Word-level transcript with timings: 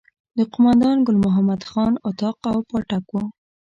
د 0.37 0.39
قوماندان 0.53 0.97
ګل 1.05 1.17
محمد 1.25 1.61
خان 1.69 1.93
اطاق 2.09 2.37
او 2.51 2.57
پاټک 2.69 3.05
وو. 3.13 3.23